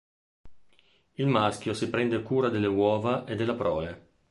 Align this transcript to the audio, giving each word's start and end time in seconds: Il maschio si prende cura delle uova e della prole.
Il 1.11 1.27
maschio 1.27 1.75
si 1.75 1.87
prende 1.91 2.23
cura 2.23 2.49
delle 2.49 2.65
uova 2.65 3.23
e 3.25 3.35
della 3.35 3.53
prole. 3.53 4.07